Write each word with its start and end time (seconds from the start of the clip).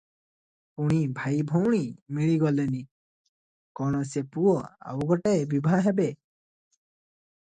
ପୁଣି 0.77 0.95
ଭାଇ 1.17 1.41
ଭଉଣୀ 1.49 1.81
ମିଳି 2.19 2.37
ଗଲେଣି! 2.43 2.79
କଣ, 3.81 4.01
ସେ 4.13 4.23
ପୁଣି 4.37 4.55
ଆଉ 4.93 5.05
ଗୋଟାଏ 5.13 5.45
ବିଭା 5.53 5.83
ହେବେ? 5.89 6.09